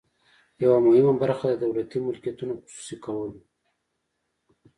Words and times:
یوه 0.63 0.79
مهمه 0.85 1.13
برخه 1.21 1.47
د 1.53 1.57
دولتي 1.63 1.97
ملکیتونو 2.07 2.53
خصوصي 2.63 2.95
کول 3.05 3.29
وو. 3.33 3.41